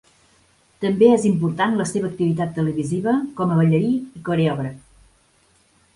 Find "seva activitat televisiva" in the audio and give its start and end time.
1.91-3.15